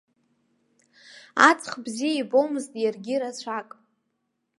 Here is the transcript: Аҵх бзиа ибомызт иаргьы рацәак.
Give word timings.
Аҵх 1.49 1.71
бзиа 1.83 2.13
ибомызт 2.21 2.73
иаргьы 2.79 3.15
рацәак. 3.21 3.69